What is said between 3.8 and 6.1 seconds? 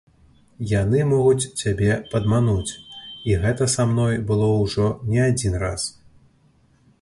мной было ўжо не адзін раз.